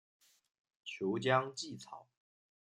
[0.83, 2.07] 俅江芰草